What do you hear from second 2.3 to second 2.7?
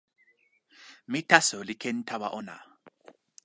ona.